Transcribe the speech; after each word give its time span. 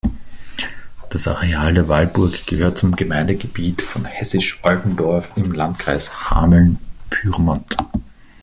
Das 1.11 1.27
Areal 1.27 1.75
der 1.75 1.87
Wallburg 1.87 2.47
gehört 2.47 2.75
zum 2.79 2.95
Gemeindegebiet 2.95 3.83
von 3.83 4.03
Hessisch 4.05 4.63
Oldendorf 4.63 5.33
im 5.37 5.51
Landkreis 5.51 6.11
Hameln-Pyrmont. 6.31 7.77